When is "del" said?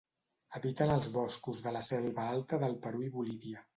2.65-2.77